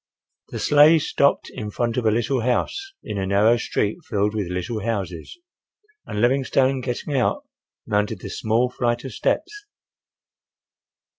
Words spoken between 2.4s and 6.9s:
house, in a narrow street filled with little houses, and Livingstone